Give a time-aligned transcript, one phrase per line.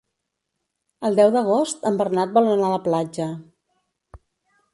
[1.09, 3.29] El deu d'agost en Bernat vol anar a la platja.